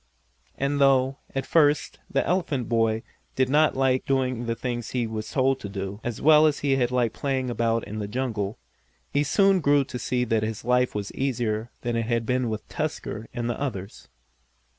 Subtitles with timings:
[0.57, 3.03] And though, at first, the elephant boy
[3.35, 6.75] did not like doing the things he was told to do, as well as he
[6.75, 8.57] had liked playing about in the jungle,
[9.13, 12.67] he soon grew to see that his life was easier than it had been with
[12.67, 14.09] Tusker and the others.